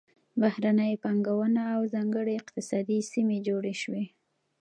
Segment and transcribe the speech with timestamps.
[0.41, 4.05] بهرنۍ پانګونه او ځانګړې اقتصادي سیمې جوړې شوې.